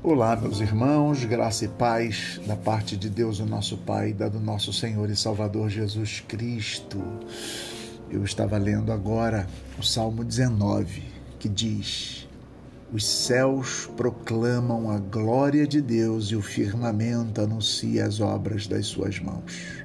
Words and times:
Olá, 0.00 0.36
meus 0.36 0.60
irmãos, 0.60 1.24
graça 1.24 1.64
e 1.64 1.68
paz 1.68 2.40
da 2.46 2.54
parte 2.54 2.96
de 2.96 3.10
Deus, 3.10 3.40
o 3.40 3.44
nosso 3.44 3.76
Pai, 3.78 4.12
da 4.12 4.28
do 4.28 4.38
nosso 4.38 4.72
Senhor 4.72 5.10
e 5.10 5.16
Salvador 5.16 5.68
Jesus 5.68 6.20
Cristo. 6.20 7.02
Eu 8.08 8.22
estava 8.22 8.56
lendo 8.58 8.92
agora 8.92 9.48
o 9.76 9.82
Salmo 9.82 10.22
19, 10.22 11.02
que 11.40 11.48
diz: 11.48 12.28
Os 12.92 13.04
céus 13.04 13.90
proclamam 13.96 14.88
a 14.88 15.00
glória 15.00 15.66
de 15.66 15.80
Deus 15.80 16.26
e 16.26 16.36
o 16.36 16.42
firmamento 16.42 17.40
anuncia 17.40 18.06
as 18.06 18.20
obras 18.20 18.68
das 18.68 18.86
suas 18.86 19.18
mãos. 19.18 19.84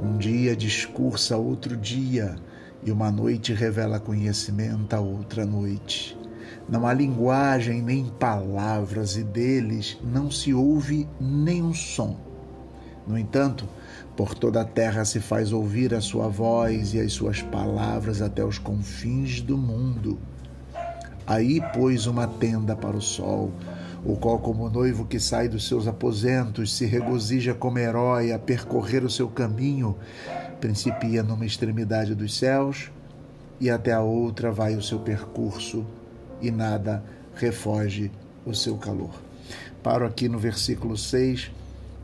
Um 0.00 0.16
dia 0.16 0.54
discursa 0.54 1.36
outro 1.36 1.76
dia, 1.76 2.36
e 2.84 2.92
uma 2.92 3.10
noite 3.10 3.52
revela 3.52 3.98
conhecimento 3.98 4.94
a 4.94 5.00
outra 5.00 5.44
noite. 5.44 6.16
Não 6.68 6.86
há 6.86 6.92
linguagem 6.92 7.80
nem 7.80 8.06
palavras, 8.06 9.16
e 9.16 9.24
deles 9.24 9.98
não 10.02 10.30
se 10.30 10.52
ouve 10.52 11.08
nenhum 11.20 11.72
som. 11.72 12.16
No 13.06 13.18
entanto, 13.18 13.66
por 14.14 14.34
toda 14.34 14.60
a 14.60 14.64
terra 14.64 15.04
se 15.04 15.18
faz 15.18 15.52
ouvir 15.52 15.94
a 15.94 16.00
sua 16.00 16.28
voz 16.28 16.92
e 16.92 17.00
as 17.00 17.12
suas 17.12 17.40
palavras 17.40 18.20
até 18.20 18.44
os 18.44 18.58
confins 18.58 19.40
do 19.40 19.56
mundo. 19.56 20.18
Aí 21.26 21.60
pôs 21.72 22.06
uma 22.06 22.26
tenda 22.26 22.76
para 22.76 22.96
o 22.96 23.00
sol, 23.00 23.52
o 24.04 24.16
qual, 24.16 24.38
como 24.38 24.68
noivo 24.68 25.06
que 25.06 25.18
sai 25.18 25.48
dos 25.48 25.66
seus 25.66 25.86
aposentos, 25.86 26.74
se 26.74 26.84
regozija 26.84 27.54
como 27.54 27.78
herói 27.78 28.32
a 28.32 28.38
percorrer 28.38 29.04
o 29.04 29.10
seu 29.10 29.28
caminho, 29.28 29.96
principia 30.60 31.22
numa 31.22 31.46
extremidade 31.46 32.14
dos 32.14 32.36
céus 32.36 32.90
e 33.60 33.70
até 33.70 33.92
a 33.92 34.00
outra 34.00 34.50
vai 34.50 34.74
o 34.74 34.82
seu 34.82 34.98
percurso 34.98 35.84
e 36.40 36.50
nada 36.50 37.02
refoge 37.34 38.10
o 38.44 38.54
seu 38.54 38.76
calor. 38.76 39.10
Paro 39.82 40.04
aqui 40.04 40.28
no 40.28 40.38
versículo 40.38 40.96
6 40.96 41.50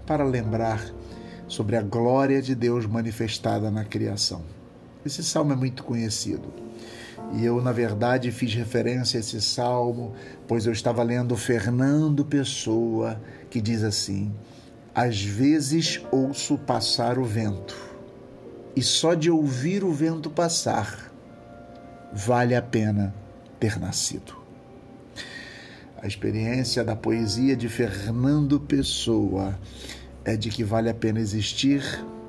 para 0.06 0.25
lembrar 0.25 0.84
sobre 1.48 1.77
a 1.77 1.83
glória 1.83 2.41
de 2.41 2.55
Deus 2.55 2.86
manifestada 2.86 3.70
na 3.70 3.84
criação. 3.84 4.42
Esse 5.05 5.22
salmo 5.22 5.53
é 5.53 5.56
muito 5.56 5.84
conhecido. 5.84 6.53
E 7.33 7.44
eu, 7.44 7.61
na 7.61 7.72
verdade, 7.72 8.31
fiz 8.31 8.55
referência 8.55 9.19
a 9.19 9.20
esse 9.20 9.41
salmo, 9.41 10.14
pois 10.47 10.66
eu 10.66 10.72
estava 10.72 11.03
lendo 11.03 11.37
Fernando 11.37 12.25
Pessoa, 12.25 13.20
que 13.50 13.61
diz 13.61 13.83
assim: 13.83 14.33
Às 14.94 15.22
vezes 15.22 16.00
ouço 16.11 16.59
passar 16.59 17.19
o 17.19 17.25
vento, 17.25 17.77
e 18.77 18.83
só 18.83 19.14
de 19.14 19.31
ouvir 19.31 19.83
o 19.83 19.92
vento 19.92 20.31
passar, 20.31 21.11
vale 22.12 22.55
a 22.55 22.62
pena 22.62 23.14
ter 23.65 23.81
nascido. 23.81 24.37
A 25.97 26.07
experiência 26.07 26.84
da 26.84 26.95
poesia 26.95 27.57
de 27.57 27.67
Fernando 27.67 28.61
Pessoa 28.61 29.59
é 30.23 30.37
de 30.37 30.51
que 30.51 30.62
vale 30.62 30.91
a 30.91 30.95
pena 30.95 31.19
existir 31.19 31.83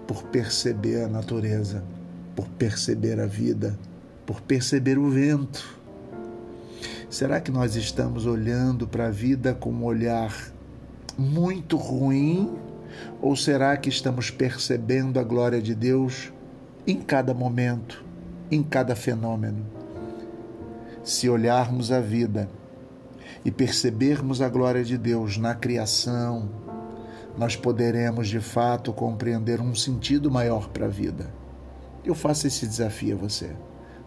por 0.07 0.23
perceber 0.23 1.03
a 1.03 1.09
natureza, 1.09 1.83
por 2.37 2.47
perceber 2.47 3.19
a 3.19 3.25
vida, 3.25 3.77
por 4.25 4.39
perceber 4.39 4.97
o 4.97 5.09
vento. 5.09 5.77
Será 7.09 7.41
que 7.41 7.51
nós 7.51 7.75
estamos 7.75 8.25
olhando 8.25 8.87
para 8.87 9.07
a 9.07 9.11
vida 9.11 9.53
com 9.53 9.71
um 9.71 9.83
olhar 9.83 10.33
muito 11.17 11.75
ruim? 11.75 12.55
Ou 13.21 13.35
será 13.35 13.75
que 13.75 13.89
estamos 13.89 14.31
percebendo 14.31 15.19
a 15.19 15.23
glória 15.23 15.61
de 15.61 15.75
Deus 15.75 16.31
em 16.87 17.01
cada 17.01 17.33
momento, 17.33 18.05
em 18.49 18.63
cada 18.63 18.95
fenômeno? 18.95 19.84
Se 21.05 21.29
olharmos 21.29 21.91
a 21.91 22.01
vida 22.01 22.49
e 23.45 23.51
percebermos 23.51 24.41
a 24.41 24.49
glória 24.49 24.83
de 24.83 24.97
Deus 24.97 25.37
na 25.37 25.53
criação, 25.53 26.49
nós 27.37 27.55
poderemos 27.55 28.27
de 28.27 28.39
fato 28.39 28.91
compreender 28.91 29.61
um 29.61 29.75
sentido 29.75 30.31
maior 30.31 30.69
para 30.69 30.87
a 30.87 30.89
vida. 30.89 31.31
Eu 32.03 32.15
faço 32.15 32.47
esse 32.47 32.65
desafio 32.65 33.15
a 33.15 33.19
você. 33.19 33.55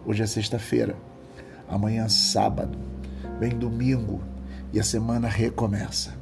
Hoje 0.05 0.23
é 0.23 0.27
sexta-feira, 0.27 0.97
amanhã 1.69 2.03
é 2.03 2.09
sábado, 2.09 2.77
vem 3.39 3.57
domingo 3.57 4.21
e 4.73 4.79
a 4.79 4.83
semana 4.83 5.29
recomeça. 5.29 6.13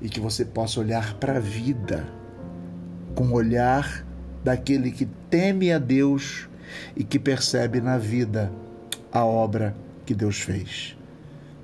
E 0.00 0.08
que 0.08 0.18
você 0.18 0.44
possa 0.44 0.80
olhar 0.80 1.14
para 1.14 1.36
a 1.36 1.40
vida 1.40 2.08
com 3.14 3.28
o 3.28 3.34
olhar 3.34 4.04
daquele 4.42 4.90
que 4.90 5.06
teme 5.30 5.72
a 5.72 5.78
Deus 5.78 6.48
e 6.96 7.04
que 7.04 7.18
percebe 7.20 7.80
na 7.80 7.98
vida 7.98 8.52
a 9.12 9.24
obra 9.24 9.74
que 10.08 10.14
Deus 10.14 10.40
fez. 10.40 10.96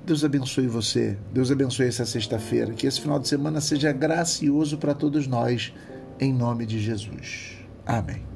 Deus 0.05 0.23
abençoe 0.23 0.67
você, 0.67 1.17
Deus 1.33 1.49
abençoe 1.49 1.87
essa 1.87 2.05
sexta-feira, 2.05 2.73
que 2.73 2.85
esse 2.85 3.01
final 3.01 3.17
de 3.17 3.27
semana 3.27 3.59
seja 3.59 3.91
gracioso 3.91 4.77
para 4.77 4.93
todos 4.93 5.25
nós, 5.25 5.73
em 6.19 6.31
nome 6.31 6.67
de 6.67 6.79
Jesus. 6.79 7.57
Amém. 7.87 8.34